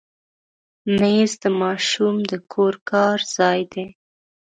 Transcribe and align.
مېز 0.99 1.31
د 1.43 1.45
ماشوم 1.61 2.15
د 2.31 2.31
کور 2.53 2.73
کار 2.89 3.17
ځای 3.35 3.59
دی. 3.73 3.85